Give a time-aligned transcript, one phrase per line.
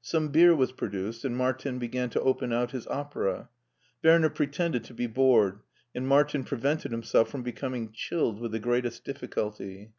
[0.00, 3.50] Some beer was produced, and Martin began to open out his opera.
[4.02, 5.60] Werner pretended to be bored,
[5.94, 9.92] and Martin prevented himself from becoming chilled with the greatest difficulty.